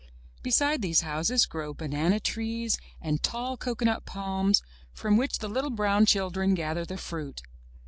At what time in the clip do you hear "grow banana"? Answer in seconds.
1.45-2.19